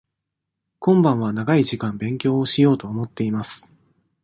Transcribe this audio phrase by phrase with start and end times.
[0.79, 3.71] 今晩は長い時間勉強しようと思っています。